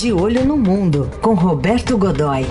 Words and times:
De 0.00 0.14
Olho 0.14 0.46
no 0.46 0.56
Mundo, 0.56 1.10
com 1.20 1.34
Roberto 1.34 1.98
Godoy. 1.98 2.46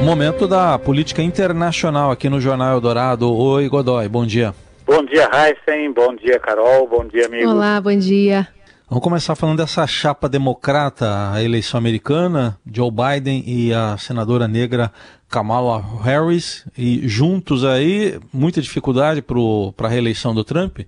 O 0.00 0.02
momento 0.02 0.48
da 0.48 0.78
política 0.78 1.20
internacional 1.20 2.10
aqui 2.10 2.30
no 2.30 2.40
Jornal 2.40 2.72
Eldorado. 2.72 3.30
Oi, 3.30 3.68
Godoy, 3.68 4.08
bom 4.08 4.24
dia. 4.24 4.54
Bom 4.86 5.04
dia, 5.04 5.28
Heisen. 5.30 5.92
Bom 5.92 6.16
dia, 6.16 6.40
Carol. 6.40 6.88
Bom 6.88 7.04
dia, 7.04 7.26
amigo. 7.26 7.50
Olá, 7.50 7.78
bom 7.78 7.94
dia. 7.94 8.48
Vamos 8.88 9.04
começar 9.04 9.34
falando 9.34 9.58
dessa 9.58 9.86
chapa 9.86 10.30
democrata, 10.30 11.30
a 11.30 11.44
eleição 11.44 11.76
americana, 11.76 12.58
Joe 12.64 12.90
Biden 12.90 13.44
e 13.46 13.74
a 13.74 13.98
senadora 13.98 14.48
negra 14.48 14.90
Kamala 15.28 15.84
Harris, 16.02 16.64
e 16.74 17.06
juntos 17.06 17.66
aí, 17.66 18.18
muita 18.32 18.62
dificuldade 18.62 19.20
para 19.20 19.86
a 19.86 19.90
reeleição 19.90 20.34
do 20.34 20.42
Trump? 20.42 20.78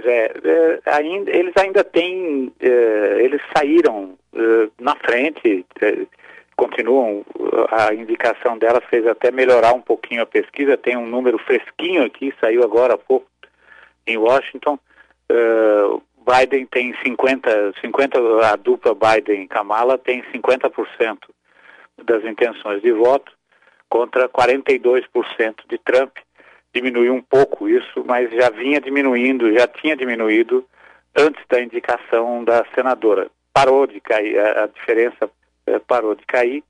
Pois 0.00 0.06
é, 0.06 0.32
é 0.44 0.80
ainda, 0.92 1.28
eles 1.28 1.52
ainda 1.56 1.82
têm, 1.82 2.52
é, 2.60 3.20
eles 3.20 3.40
saíram 3.56 4.16
é, 4.32 4.68
na 4.78 4.94
frente, 4.94 5.66
é, 5.80 6.06
continuam, 6.56 7.24
a 7.72 7.92
indicação 7.92 8.56
delas 8.56 8.84
fez 8.88 9.04
até 9.08 9.32
melhorar 9.32 9.72
um 9.72 9.80
pouquinho 9.80 10.22
a 10.22 10.26
pesquisa, 10.26 10.76
tem 10.76 10.96
um 10.96 11.06
número 11.06 11.36
fresquinho 11.38 12.04
aqui, 12.04 12.32
saiu 12.40 12.62
agora 12.62 12.94
há 12.94 12.98
pouco 12.98 13.26
em 14.06 14.16
Washington, 14.16 14.78
é, 15.28 15.34
Biden 16.24 16.66
tem 16.66 16.94
50, 17.02 17.74
50 17.80 18.46
a 18.46 18.54
dupla 18.54 18.94
Biden-Kamala 18.94 19.98
tem 19.98 20.22
50% 20.32 21.18
das 22.04 22.24
intenções 22.24 22.80
de 22.82 22.92
voto 22.92 23.32
contra 23.88 24.28
42% 24.28 25.04
de 25.68 25.78
Trump. 25.78 26.16
Diminuiu 26.74 27.14
um 27.14 27.22
pouco 27.22 27.68
isso, 27.68 28.04
mas 28.06 28.30
já 28.30 28.50
vinha 28.50 28.80
diminuindo, 28.80 29.52
já 29.52 29.66
tinha 29.66 29.96
diminuído 29.96 30.64
antes 31.16 31.42
da 31.48 31.60
indicação 31.60 32.44
da 32.44 32.64
senadora. 32.74 33.30
Parou 33.52 33.86
de 33.86 34.00
cair, 34.00 34.38
a, 34.38 34.64
a 34.64 34.66
diferença 34.66 35.30
eh, 35.66 35.78
parou 35.80 36.14
de 36.14 36.24
cair, 36.26 36.62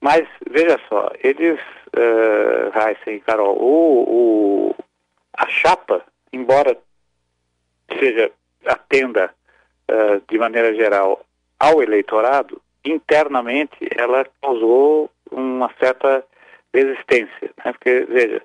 mas 0.00 0.28
veja 0.50 0.78
só, 0.86 1.10
eles, 1.22 1.58
uh, 1.96 2.78
Heisen 2.78 3.16
e 3.16 3.20
Carol, 3.20 3.56
o, 3.56 4.02
o, 4.02 4.74
a 5.32 5.48
chapa, 5.48 6.04
embora 6.30 6.76
seja 7.98 8.30
atenda 8.66 9.32
uh, 9.90 10.22
de 10.28 10.38
maneira 10.38 10.74
geral 10.74 11.24
ao 11.58 11.82
eleitorado, 11.82 12.60
internamente 12.84 13.88
ela 13.96 14.26
causou 14.42 15.10
uma 15.30 15.70
certa 15.80 16.22
resistência, 16.74 17.50
né? 17.64 17.72
porque 17.72 18.00
veja, 18.06 18.42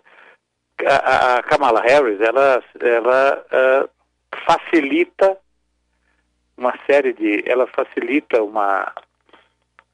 a, 0.85 1.37
a, 1.37 1.43
Kamala 1.43 1.81
Harris 1.81 2.19
ela, 2.21 2.63
ela 2.79 3.45
uh, 3.51 3.89
facilita 4.45 5.37
uma 6.57 6.73
série 6.85 7.13
de, 7.13 7.43
ela 7.45 7.67
facilita 7.67 8.43
uma, 8.43 8.91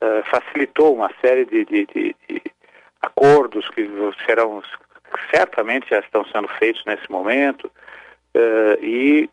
uh, 0.01 0.23
facilitou 0.29 0.95
uma 0.95 1.11
série 1.21 1.45
de, 1.45 1.65
de, 1.65 1.85
de, 1.85 2.15
de 2.27 2.41
acordos 3.01 3.69
que 3.69 3.87
serão 4.25 4.61
certamente 5.33 5.89
já 5.89 5.99
estão 5.99 6.25
sendo 6.25 6.47
feitos 6.59 6.83
nesse 6.85 7.09
momento 7.09 7.65
uh, 7.65 8.83
e 8.83 9.29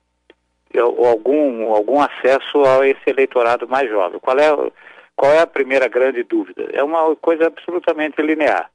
algum, 0.78 1.73
algum 1.73 2.00
acesso 2.00 2.64
a 2.64 2.86
esse 2.86 3.03
eleitorado 3.06 3.69
mais 3.69 3.89
jovem. 3.91 4.19
Qual 4.20 4.39
é, 4.39 4.70
qual 5.17 5.33
é 5.33 5.41
a 5.41 5.47
primeira 5.47 5.89
grande 5.89 6.23
dúvida? 6.23 6.69
É 6.73 6.83
uma 6.83 7.14
coisa 7.17 7.47
absolutamente 7.47 8.20
linear. 8.23 8.70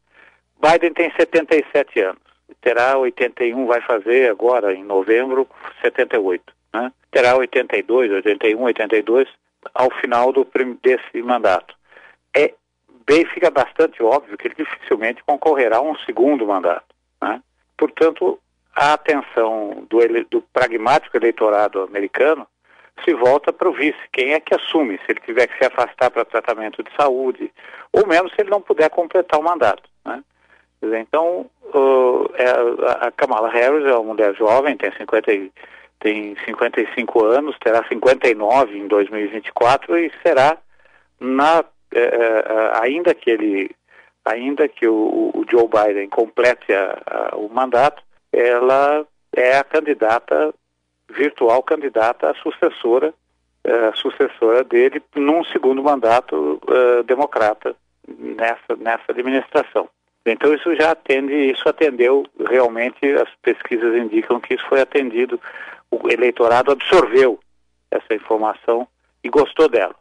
Biden 0.62 0.94
tem 0.94 1.12
77 1.12 2.00
anos, 2.02 2.22
terá 2.62 2.98
81, 2.98 3.66
vai 3.66 3.82
fazer 3.82 4.30
agora 4.30 4.74
em 4.74 4.84
novembro 4.84 5.48
78, 5.82 6.54
né? 6.74 6.92
Terá 7.12 7.36
82, 7.36 8.12
81, 8.12 8.62
82 8.62 9.28
ao 9.74 9.90
final 10.00 10.32
do, 10.32 10.48
desse 10.82 11.22
mandato. 11.22 11.76
É 12.34 12.54
bem, 13.06 13.26
fica 13.26 13.50
bastante 13.50 14.02
óbvio 14.04 14.38
que 14.38 14.48
ele 14.48 14.56
dificilmente 14.56 15.24
concorrerá 15.26 15.78
a 15.78 15.82
um 15.82 15.98
segundo 16.00 16.46
mandato, 16.46 16.86
né? 17.22 17.42
Portanto, 17.78 18.40
a 18.76 18.94
atenção 18.94 19.86
do, 19.90 20.02
ele, 20.02 20.24
do 20.26 20.42
pragmático 20.42 21.18
eleitorado 21.18 21.82
americano 21.82 22.48
se 23.04 23.14
volta 23.14 23.54
para 23.54 23.70
o 23.70 23.74
vice. 23.74 23.98
Quem 24.12 24.34
é 24.34 24.40
que 24.40 24.56
assume 24.56 24.98
se 25.00 25.12
ele 25.12 25.20
tiver 25.22 25.48
que 25.48 25.58
se 25.58 25.66
afastar 25.66 26.10
para 26.12 26.26
tratamento 26.26 26.84
de 26.84 26.96
saúde, 26.96 27.52
ou 27.92 28.06
mesmo 28.08 28.30
se 28.30 28.36
ele 28.40 28.50
não 28.50 28.62
puder 28.62 28.90
completar 28.90 29.40
o 29.40 29.44
mandato. 29.44 29.84
Né? 30.06 30.24
Então, 30.82 31.50
uh, 31.74 32.30
a 33.00 33.12
Kamala 33.12 33.50
Harris 33.50 33.86
é 33.86 33.94
uma 33.94 34.14
mulher 34.14 34.36
jovem, 34.36 34.78
tem, 34.78 34.92
50, 34.92 35.32
tem 36.00 36.36
55 36.46 37.26
anos, 37.26 37.58
terá 37.60 37.84
59 37.88 38.78
em 38.78 38.88
2024 38.88 39.98
e 39.98 40.12
será, 40.22 40.58
na, 41.20 41.66
é, 41.92 42.72
ainda 42.82 43.16
que 43.16 43.32
ele, 43.32 43.72
ainda 44.24 44.68
que 44.68 44.88
o, 44.88 45.32
o 45.34 45.46
Joe 45.50 45.68
Biden 45.68 46.10
complete 46.10 46.72
a, 46.72 47.02
a, 47.06 47.36
o 47.38 47.50
mandato, 47.50 48.04
ela 48.32 49.06
é 49.36 49.58
a 49.58 49.64
candidata, 49.64 50.54
virtual 51.10 51.64
candidata 51.64 52.30
a 52.30 52.36
sucessora, 52.36 53.14
uh, 53.66 53.98
sucessora 53.98 54.64
dele 54.64 55.02
num 55.16 55.44
segundo 55.46 55.82
mandato 55.82 56.62
uh, 56.68 57.04
democrata 57.04 57.76
nessa, 58.08 58.76
nessa 58.78 59.06
administração. 59.10 59.90
Então 60.32 60.54
isso 60.54 60.76
já 60.76 60.92
atende, 60.92 61.34
isso 61.34 61.68
atendeu 61.68 62.26
realmente, 62.50 63.06
as 63.14 63.30
pesquisas 63.42 63.96
indicam 63.96 64.40
que 64.40 64.56
isso 64.56 64.66
foi 64.68 64.82
atendido, 64.82 65.40
o 65.90 66.10
eleitorado 66.10 66.72
absorveu 66.72 67.40
essa 67.90 68.14
informação 68.14 68.88
e 69.24 69.30
gostou 69.30 69.70
dela. 69.70 69.96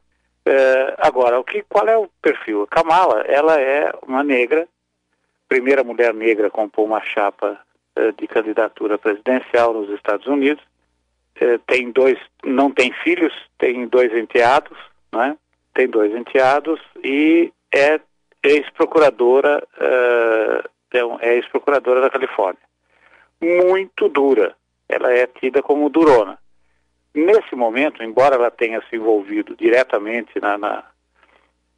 Uh, 0.46 0.94
agora, 0.98 1.40
o 1.40 1.44
que, 1.44 1.64
qual 1.68 1.86
é 1.88 1.96
o 1.96 2.08
perfil? 2.22 2.62
A 2.62 2.66
Kamala, 2.68 3.22
ela 3.22 3.60
é 3.60 3.90
uma 4.06 4.22
negra, 4.22 4.68
primeira 5.48 5.82
mulher 5.82 6.14
negra 6.14 6.48
a 6.48 6.50
compor 6.50 6.84
uma 6.84 7.00
chapa 7.00 7.58
eh, 7.96 8.12
de 8.12 8.26
candidatura 8.26 8.98
presidencial 8.98 9.72
nos 9.72 9.88
Estados 9.90 10.26
Unidos. 10.26 10.62
Eh, 11.40 11.58
tem 11.66 11.90
dois, 11.90 12.18
não 12.44 12.70
tem 12.70 12.92
filhos, 12.92 13.32
tem 13.58 13.86
dois 13.86 14.12
enteados, 14.12 14.76
né? 15.12 15.36
Tem 15.72 15.88
dois 15.88 16.14
enteados 16.14 16.78
e 17.02 17.50
é 17.74 17.98
ex-procuradora, 18.46 19.66
é, 19.78 20.98
é 21.20 21.34
ex-procuradora 21.34 22.00
da 22.00 22.10
Califórnia. 22.10 22.62
Muito 23.40 24.08
dura. 24.08 24.54
Ela 24.88 25.12
é 25.12 25.26
tida 25.26 25.62
como 25.62 25.90
durona. 25.90 26.38
Nesse 27.14 27.54
momento, 27.54 28.02
embora 28.02 28.36
ela 28.36 28.50
tenha 28.50 28.82
se 28.88 28.96
envolvido 28.96 29.56
diretamente 29.56 30.38
na, 30.40 30.58
na, 30.58 30.84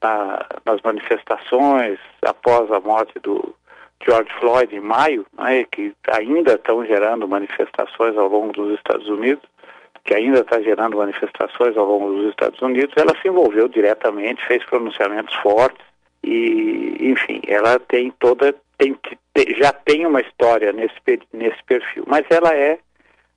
na, 0.02 0.46
nas 0.64 0.82
manifestações 0.82 1.98
após 2.22 2.70
a 2.70 2.80
morte 2.80 3.18
do, 3.20 3.54
George 4.04 4.30
Floyd 4.38 4.74
em 4.74 4.80
maio, 4.80 5.26
né, 5.36 5.64
que 5.64 5.94
ainda 6.12 6.54
estão 6.54 6.84
gerando 6.84 7.26
manifestações 7.26 8.16
ao 8.16 8.28
longo 8.28 8.52
dos 8.52 8.74
Estados 8.74 9.08
Unidos, 9.08 9.42
que 10.04 10.14
ainda 10.14 10.40
está 10.40 10.60
gerando 10.60 10.96
manifestações 10.96 11.76
ao 11.76 11.84
longo 11.84 12.14
dos 12.14 12.30
Estados 12.30 12.60
Unidos, 12.62 12.94
ela 12.96 13.14
se 13.20 13.28
envolveu 13.28 13.68
diretamente, 13.68 14.46
fez 14.46 14.64
pronunciamentos 14.64 15.34
fortes 15.36 15.84
e, 16.22 16.96
enfim, 17.00 17.40
ela 17.46 17.78
tem 17.78 18.10
toda, 18.18 18.54
tem, 18.76 18.98
já 19.58 19.72
tem 19.72 20.06
uma 20.06 20.20
história 20.20 20.72
nesse, 20.72 20.94
nesse 21.32 21.62
perfil, 21.64 22.04
mas 22.06 22.24
ela 22.30 22.54
é 22.54 22.78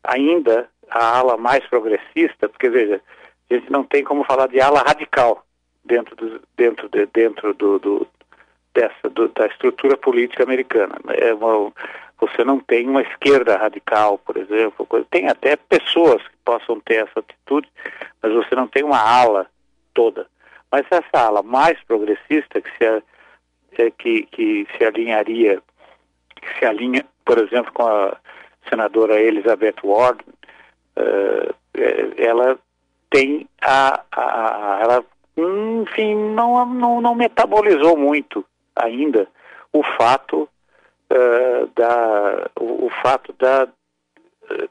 ainda 0.04 0.68
a 0.90 1.18
ala 1.20 1.38
mais 1.38 1.66
progressista, 1.68 2.50
porque 2.50 2.70
veja, 2.70 3.02
a 3.50 3.54
gente 3.54 3.72
não 3.72 3.84
tem 3.84 4.04
como 4.04 4.24
falar 4.24 4.48
de 4.48 4.60
ala 4.60 4.82
radical 4.82 5.46
dentro 5.84 6.16
do, 6.16 6.42
dentro 6.56 6.90
de, 6.90 7.06
dentro 7.08 7.54
do, 7.54 7.80
do 7.80 8.08
dessa 8.74 9.10
do, 9.10 9.28
da 9.30 9.48
estrutura 9.48 9.98
política 9.98 10.44
americana. 10.44 10.96
É 11.10 11.34
uma, 11.34 11.72
você 12.20 12.44
não 12.44 12.60
tem 12.60 12.88
uma 12.88 13.02
esquerda 13.02 13.58
radical, 13.58 14.18
por 14.20 14.38
exemplo. 14.38 14.88
Tem 15.10 15.28
até 15.28 15.56
pessoas 15.56 16.22
que 16.22 16.36
possam 16.46 16.80
ter 16.80 17.04
essa 17.08 17.20
atitude, 17.20 17.68
mas 18.22 18.32
você 18.34 18.56
não 18.56 18.68
tem 18.68 18.84
uma 18.84 19.00
ala 19.00 19.48
toda. 19.94 20.28
Mas 20.72 20.86
essa 20.90 21.28
ala 21.28 21.44
mais 21.44 21.78
progressista 21.84 22.62
que 22.62 22.72
se, 22.78 23.04
é, 23.78 23.92
que, 23.92 24.24
que 24.24 24.68
se 24.78 24.86
alinharia, 24.86 25.62
que 26.36 26.60
se 26.60 26.66
alinha, 26.66 27.06
por 27.26 27.38
exemplo, 27.38 27.72
com 27.74 27.86
a 27.86 28.18
senadora 28.70 29.20
Elizabeth 29.20 29.76
Warren, 29.84 30.20
uh, 30.98 31.56
ela 32.18 32.58
tem 33.10 33.48
a, 33.62 34.02
a, 34.12 34.22
a, 34.22 34.80
ela 34.82 35.06
enfim 35.38 36.16
não, 36.34 36.66
não, 36.66 37.02
não 37.02 37.16
metabolizou 37.16 37.98
muito 37.98 38.46
ainda 38.76 39.28
o 39.74 39.84
fato 39.84 40.48
uh, 41.12 41.68
da 41.76 42.50
o, 42.60 42.86
o, 42.86 42.90
fato 43.02 43.34
da 43.34 43.68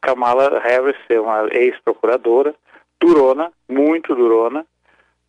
Kamala 0.00 0.60
Harris 0.60 0.96
ser 1.06 1.20
uma 1.20 1.48
ex-procuradora 1.52 2.54
durona, 3.00 3.50
muito 3.68 4.14
durona, 4.14 4.66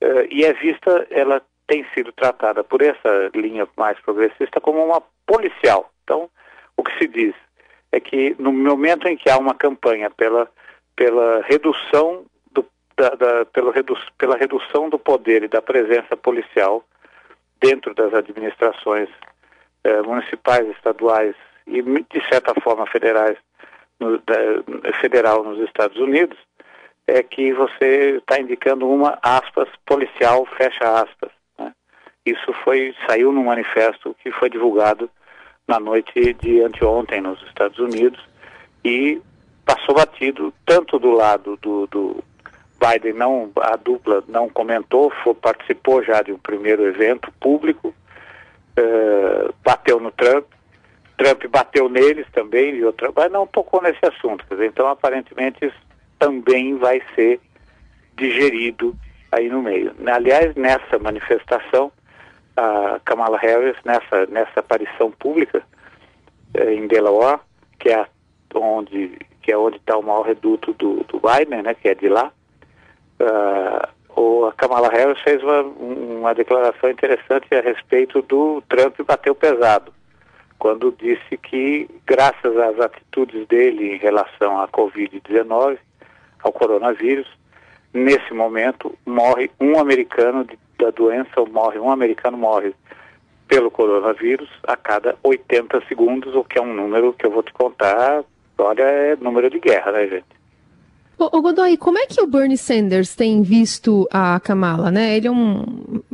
uh, 0.03 0.27
e 0.29 0.43
é 0.43 0.53
vista, 0.53 1.07
ela 1.09 1.41
tem 1.67 1.85
sido 1.93 2.11
tratada 2.11 2.63
por 2.63 2.81
essa 2.81 3.31
linha 3.33 3.67
mais 3.77 3.99
progressista 4.01 4.59
como 4.59 4.83
uma 4.83 5.01
policial. 5.25 5.89
Então, 6.03 6.29
o 6.75 6.83
que 6.83 6.97
se 6.97 7.07
diz 7.07 7.33
é 7.91 7.99
que 7.99 8.35
no 8.39 8.51
momento 8.51 9.07
em 9.07 9.15
que 9.15 9.29
há 9.29 9.37
uma 9.37 9.53
campanha 9.53 10.09
pela, 10.09 10.49
pela 10.95 11.41
redução 11.43 12.25
do, 12.51 12.65
da, 12.97 13.09
da, 13.09 13.45
pelo 13.45 13.71
redu, 13.71 13.97
pela 14.17 14.37
redução 14.37 14.89
do 14.89 14.99
poder 14.99 15.43
e 15.43 15.47
da 15.47 15.61
presença 15.61 16.15
policial 16.17 16.83
dentro 17.61 17.93
das 17.93 18.13
administrações 18.13 19.09
eh, 19.83 20.01
municipais, 20.01 20.67
estaduais 20.69 21.35
e, 21.67 21.81
de 21.81 22.27
certa 22.29 22.53
forma, 22.61 22.85
federais, 22.87 23.37
no, 23.99 24.17
da, 24.19 24.93
federal 24.99 25.43
nos 25.43 25.59
Estados 25.59 25.97
Unidos, 25.97 26.37
é 27.07 27.21
que 27.23 27.53
você 27.53 28.17
está 28.17 28.39
indicando 28.39 28.87
uma, 28.87 29.17
aspas, 29.21 29.67
policial, 29.85 30.45
fecha 30.57 31.01
aspas. 31.01 31.31
Né? 31.57 31.71
Isso 32.25 32.53
foi, 32.63 32.95
saiu 33.07 33.31
no 33.31 33.43
manifesto 33.43 34.15
que 34.23 34.31
foi 34.31 34.49
divulgado 34.49 35.09
na 35.67 35.79
noite 35.79 36.33
de 36.35 36.61
anteontem 36.61 37.21
nos 37.21 37.41
Estados 37.43 37.79
Unidos 37.79 38.19
e 38.83 39.21
passou 39.65 39.95
batido 39.95 40.53
tanto 40.65 40.99
do 40.99 41.11
lado 41.11 41.57
do, 41.61 41.87
do 41.87 42.23
Biden 42.81 43.13
não 43.13 43.51
a 43.57 43.75
dupla 43.75 44.23
não 44.27 44.49
comentou, 44.49 45.11
foi, 45.23 45.35
participou 45.35 46.03
já 46.03 46.21
de 46.21 46.31
um 46.31 46.37
primeiro 46.37 46.83
evento 46.85 47.31
público, 47.39 47.93
uh, 48.77 49.53
bateu 49.63 49.99
no 49.99 50.11
Trump, 50.11 50.45
Trump 51.15 51.45
bateu 51.47 51.87
neles 51.87 52.25
também 52.33 52.75
e 52.75 52.83
outra, 52.83 53.11
mas 53.15 53.31
não 53.31 53.45
tocou 53.45 53.81
nesse 53.81 54.03
assunto. 54.03 54.43
Dizer, 54.49 54.65
então 54.65 54.87
aparentemente 54.87 55.63
isso 55.63 55.90
também 56.21 56.77
vai 56.77 57.01
ser 57.15 57.39
digerido 58.15 58.95
aí 59.31 59.49
no 59.49 59.63
meio. 59.63 59.91
Aliás, 60.05 60.53
nessa 60.55 60.99
manifestação, 60.99 61.91
a 62.55 62.99
Kamala 63.03 63.39
Harris, 63.39 63.75
nessa, 63.83 64.27
nessa 64.27 64.59
aparição 64.59 65.09
pública 65.11 65.63
eh, 66.53 66.75
em 66.75 66.85
Delaware, 66.85 67.39
que 67.79 67.89
é 67.89 68.05
onde 68.53 69.17
que 69.41 69.51
é 69.51 69.57
onde 69.57 69.77
está 69.77 69.97
o 69.97 70.03
maior 70.03 70.21
reduto 70.21 70.71
do, 70.73 71.03
do 71.05 71.19
Biden, 71.19 71.63
né, 71.63 71.73
que 71.73 71.89
é 71.89 71.95
de 71.95 72.07
lá, 72.07 72.31
uh, 73.19 74.45
a 74.45 74.51
Kamala 74.51 74.87
Harris 74.89 75.19
fez 75.21 75.41
uma, 75.41 75.61
uma 75.63 76.35
declaração 76.35 76.91
interessante 76.91 77.47
a 77.55 77.59
respeito 77.59 78.21
do 78.21 78.61
Trump 78.69 78.99
bateu 79.01 79.33
pesado, 79.33 79.91
quando 80.59 80.95
disse 80.95 81.37
que, 81.37 81.89
graças 82.05 82.55
às 82.55 82.79
atitudes 82.79 83.47
dele 83.47 83.95
em 83.95 83.97
relação 83.97 84.61
à 84.61 84.67
Covid-19, 84.67 85.79
ao 86.43 86.51
coronavírus, 86.51 87.27
nesse 87.93 88.33
momento 88.33 88.97
morre 89.05 89.51
um 89.59 89.79
americano 89.79 90.45
de, 90.45 90.57
da 90.77 90.89
doença, 90.91 91.29
ou 91.37 91.47
morre 91.47 91.79
um 91.79 91.91
americano 91.91 92.37
morre 92.37 92.73
pelo 93.47 93.69
coronavírus 93.69 94.49
a 94.65 94.77
cada 94.77 95.17
80 95.21 95.83
segundos, 95.87 96.33
o 96.35 96.43
que 96.43 96.57
é 96.57 96.61
um 96.61 96.73
número 96.73 97.13
que 97.13 97.25
eu 97.25 97.31
vou 97.31 97.43
te 97.43 97.51
contar, 97.51 98.23
olha, 98.57 98.83
é 98.83 99.15
número 99.17 99.49
de 99.49 99.59
guerra, 99.59 99.91
né, 99.91 100.07
gente? 100.07 100.41
Ô, 101.17 101.41
Godoy, 101.41 101.77
como 101.77 101.99
é 101.99 102.07
que 102.07 102.19
o 102.19 102.25
Bernie 102.25 102.57
Sanders 102.57 103.13
tem 103.15 103.43
visto 103.43 104.07
a 104.09 104.39
Kamala, 104.39 104.89
né? 104.89 105.15
Ele 105.15 105.27
é 105.27 105.31
um 105.31 105.63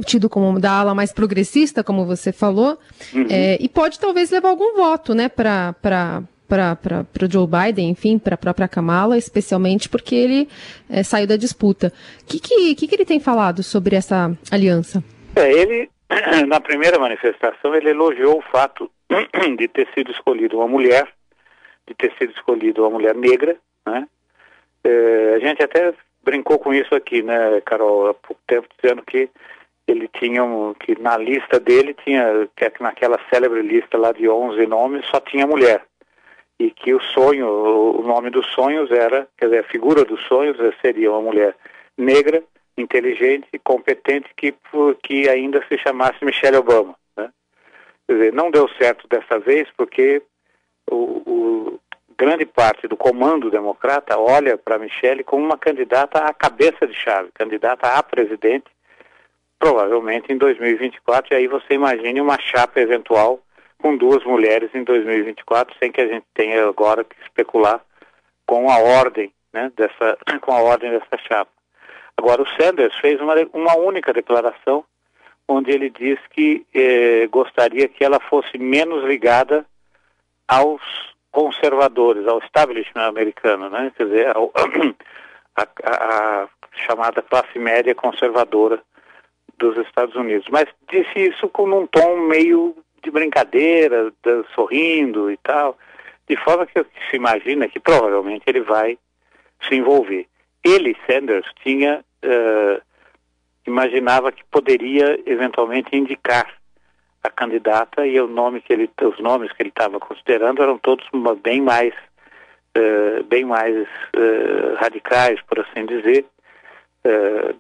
tido 0.06 0.30
como 0.30 0.60
da 0.60 0.72
ala 0.72 0.94
mais 0.94 1.14
progressista, 1.14 1.82
como 1.82 2.06
você 2.06 2.34
falou, 2.34 2.78
uhum. 3.14 3.26
é, 3.30 3.58
e 3.62 3.70
pode 3.70 4.00
talvez 4.00 4.32
levar 4.32 4.50
algum 4.50 4.76
voto, 4.76 5.14
né, 5.14 5.30
para 5.30 6.22
para 6.48 7.06
o 7.22 7.32
Joe 7.32 7.48
Biden, 7.48 7.90
enfim, 7.90 8.18
para 8.18 8.36
a 8.36 8.38
própria 8.38 8.68
Kamala, 8.68 9.18
especialmente 9.18 9.90
porque 9.90 10.16
ele 10.16 10.50
é, 10.90 11.04
saiu 11.04 11.28
da 11.28 11.36
disputa. 11.36 11.92
O 12.24 12.26
que, 12.26 12.40
que, 12.40 12.76
que, 12.76 12.88
que 12.88 12.96
ele 12.96 13.06
tem 13.06 13.20
falado 13.20 13.62
sobre 13.64 13.96
essa 13.96 14.32
aliança? 14.52 15.04
É, 15.36 15.52
ele, 15.52 15.90
na 16.48 16.60
primeira 16.60 16.98
manifestação, 16.98 17.76
ele 17.76 17.90
elogiou 17.90 18.40
o 18.40 18.44
fato 18.52 18.90
de 19.58 19.68
ter 19.68 19.88
sido 19.94 20.12
escolhido 20.12 20.58
uma 20.58 20.68
mulher, 20.68 21.08
de 21.88 21.94
ter 21.94 22.14
sido 22.18 22.32
escolhido 22.34 22.82
uma 22.82 22.92
mulher 22.92 23.16
negra, 23.16 23.58
né? 23.86 24.08
É, 24.84 25.34
a 25.36 25.40
gente 25.40 25.62
até 25.62 25.94
brincou 26.24 26.60
com 26.60 26.74
isso 26.74 26.94
aqui, 26.94 27.22
né, 27.22 27.62
Carol, 27.66 28.08
há 28.08 28.14
pouco 28.14 28.42
tempo, 28.46 28.68
dizendo 28.82 29.02
que 29.02 29.30
ele 29.88 30.10
tinha, 30.10 30.44
um, 30.44 30.74
que 30.74 31.00
na 31.00 31.18
lista 31.18 31.60
dele 31.60 31.94
tinha, 32.04 32.48
que 32.56 32.84
naquela 32.84 33.18
célebre 33.30 33.62
lista 33.62 33.98
lá 33.98 34.12
de 34.12 34.28
11 34.28 34.68
nomes, 34.68 35.06
só 35.06 35.22
tinha 35.22 35.48
mulher. 35.48 35.82
E 36.60 36.72
que 36.72 36.94
o 36.94 37.00
sonho, 37.00 37.48
o 37.48 38.02
nome 38.02 38.30
dos 38.30 38.48
sonhos 38.48 38.90
era, 38.92 39.28
quer 39.38 39.46
dizer, 39.46 39.60
a 39.60 39.70
figura 39.70 40.04
dos 40.04 40.22
sonhos 40.26 40.58
seria 40.82 41.12
uma 41.12 41.22
mulher 41.22 41.56
negra, 41.98 42.44
inteligente, 42.78 43.48
competente, 43.64 44.30
que, 44.36 44.54
que 45.04 45.30
ainda 45.30 45.64
se 45.68 45.78
chamasse 45.78 46.24
Michelle 46.24 46.58
Obama. 46.58 46.96
Né? 47.16 47.30
Quer 48.08 48.14
dizer, 48.14 48.34
não 48.34 48.50
deu 48.50 48.68
certo 48.70 49.08
dessa 49.08 49.40
vez 49.40 49.68
porque 49.78 50.22
o, 50.90 50.96
o 50.96 51.80
grande 52.18 52.46
parte 52.46 52.88
do 52.88 52.98
comando 52.98 53.52
democrata 53.52 54.18
olha 54.18 54.58
para 54.58 54.80
Michele 54.80 55.24
como 55.24 55.46
uma 55.46 55.58
candidata 55.58 56.20
à 56.20 56.34
cabeça 56.34 56.88
de 56.88 56.94
chave, 56.94 57.30
candidata 57.34 57.88
a 57.88 58.02
presidente, 58.02 58.66
provavelmente 59.60 60.32
em 60.32 60.38
2024, 60.38 61.34
e 61.34 61.38
aí 61.38 61.48
você 61.48 61.74
imagine 61.74 62.20
uma 62.22 62.40
chapa 62.40 62.80
eventual 62.80 63.40
com 63.88 63.96
duas 63.96 64.22
mulheres 64.26 64.70
em 64.76 64.84
2024, 64.84 65.74
sem 65.80 65.90
que 65.90 66.02
a 66.02 66.08
gente 66.08 66.26
tenha 66.34 66.68
agora 66.68 67.06
que 67.06 67.16
especular 67.22 67.80
com 68.46 68.70
a 68.70 68.80
ordem, 68.80 69.32
né, 69.54 69.72
dessa, 69.78 70.18
com 70.42 70.52
a 70.52 70.62
ordem 70.62 70.92
dessa 70.92 71.18
chapa. 71.26 71.52
Agora, 72.18 72.42
o 72.42 72.50
Sanders 72.50 72.94
fez 73.00 73.22
uma, 73.22 73.34
uma 73.54 73.78
única 73.78 74.12
declaração, 74.12 74.84
onde 75.48 75.72
ele 75.72 75.90
diz 75.90 76.20
que 76.32 76.66
eh, 76.74 77.28
gostaria 77.28 77.88
que 77.88 78.04
ela 78.04 78.20
fosse 78.20 78.58
menos 78.58 79.06
ligada 79.06 79.66
aos 80.46 80.82
conservadores, 81.32 82.28
ao 82.28 82.40
establishment 82.40 83.08
americano, 83.08 83.70
né? 83.70 83.94
quer 83.96 84.06
dizer, 84.06 84.36
ao, 84.36 84.52
a, 85.56 85.62
a, 85.62 86.44
a, 86.44 86.50
chamada 86.86 87.22
classe 87.22 87.58
média 87.58 87.96
conservadora 87.96 88.82
dos 89.58 89.78
Estados 89.78 90.16
Unidos. 90.16 90.48
Mas 90.52 90.66
disse 90.92 91.30
isso 91.30 91.48
com 91.48 91.70
um 91.70 91.88
tom 91.88 92.18
meio 92.28 92.76
de 93.04 93.12
brincadeira, 93.12 94.12
de, 94.24 94.44
sorrindo 94.54 95.32
e 95.32 95.38
tal, 95.38 95.78
de 96.28 96.36
forma 96.38 96.66
que 96.66 96.84
se 97.10 97.16
imagina 97.16 97.68
que 97.68 97.80
provavelmente 97.80 98.44
ele 98.48 98.62
vai 98.62 98.98
se 99.68 99.76
envolver. 99.76 100.28
Ele, 100.64 100.96
Sanders, 101.06 101.48
tinha 101.64 102.04
uh, 102.24 102.82
imaginava 103.66 104.32
que 104.32 104.44
poderia 104.46 105.20
eventualmente 105.26 105.96
indicar 105.96 106.48
a 107.24 107.30
candidata 107.30 108.06
e 108.06 108.20
o 108.20 108.28
nome 108.28 108.62
que 108.62 108.72
ele, 108.72 108.90
os 109.02 109.20
nomes 109.20 109.52
que 109.52 109.62
ele 109.62 109.70
estava 109.70 110.00
considerando 110.00 110.62
eram 110.62 110.78
todos 110.78 111.06
bem 111.42 111.62
mais, 111.62 111.94
uh, 112.78 113.24
bem 113.24 113.46
mais 113.46 113.76
uh, 113.76 114.76
radicais, 114.76 115.40
por 115.42 115.60
assim 115.60 115.86
dizer, 115.86 116.26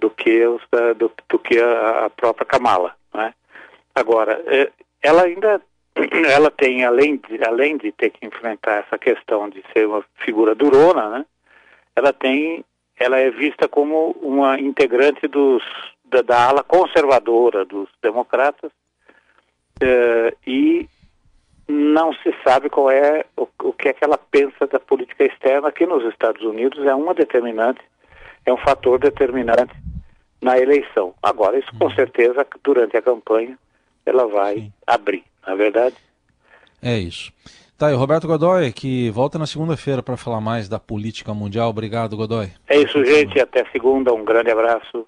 do 0.01 0.09
que 0.09 0.45
os 0.45 0.61
do, 0.97 1.09
do, 1.29 1.39
que 1.39 1.57
a 1.57 2.09
própria 2.09 2.45
Kamala. 2.45 2.93
Né? 3.13 3.33
Agora, 3.95 4.43
ela 5.01 5.23
ainda 5.23 5.61
ela 6.31 6.51
tem 6.51 6.83
além 6.85 7.17
de, 7.17 7.43
além 7.43 7.77
de 7.77 7.91
ter 7.91 8.09
que 8.11 8.25
enfrentar 8.25 8.83
essa 8.85 8.97
questão 8.97 9.49
de 9.49 9.63
ser 9.73 9.87
uma 9.87 10.03
figura 10.23 10.53
durona, 10.53 11.09
né? 11.09 11.25
Ela 11.95 12.13
tem 12.13 12.63
ela 12.99 13.19
é 13.19 13.29
vista 13.29 13.67
como 13.67 14.11
uma 14.21 14.59
integrante 14.59 15.27
dos 15.27 15.63
da, 16.05 16.21
da 16.21 16.47
ala 16.47 16.63
conservadora 16.63 17.65
dos 17.65 17.89
democratas 18.01 18.71
Uh, 19.77 20.35
e 20.45 20.89
não 21.67 22.11
se 22.13 22.33
sabe 22.43 22.67
qual 22.67 22.89
é 22.89 23.25
o, 23.35 23.47
o, 23.63 23.73
que 23.73 23.89
é 23.89 23.93
que 23.93 24.03
ela 24.03 24.17
pensa 24.17 24.65
da 24.65 24.79
política 24.79 25.23
externa 25.23 25.67
aqui 25.67 25.85
nos 25.85 26.03
Estados 26.05 26.41
Unidos 26.43 26.83
é 26.85 26.95
uma 26.95 27.13
determinante, 27.13 27.81
é 28.45 28.51
um 28.51 28.57
fator 28.57 28.97
determinante 28.97 29.71
na 30.41 30.57
eleição. 30.57 31.13
Agora, 31.21 31.59
isso 31.59 31.71
com 31.77 31.85
uhum. 31.85 31.91
certeza 31.91 32.45
durante 32.63 32.97
a 32.97 33.01
campanha 33.01 33.57
ela 34.09 34.27
vai 34.27 34.55
Sim. 34.55 34.73
abrir, 34.85 35.23
na 35.45 35.53
é 35.53 35.55
verdade? 35.55 35.95
É 36.81 36.97
isso. 36.97 37.31
Tá, 37.77 37.91
e 37.91 37.93
o 37.93 37.97
Roberto 37.97 38.27
Godoy, 38.27 38.71
que 38.71 39.11
volta 39.11 39.37
na 39.37 39.45
segunda-feira 39.45 40.01
para 40.01 40.17
falar 40.17 40.41
mais 40.41 40.67
da 40.67 40.79
política 40.79 41.31
mundial. 41.33 41.69
Obrigado, 41.69 42.17
Godoy. 42.17 42.51
É 42.67 42.77
isso, 42.79 43.05
gente. 43.05 43.39
Até 43.39 43.63
segunda. 43.71 44.11
Um 44.13 44.25
grande 44.25 44.49
abraço. 44.49 45.05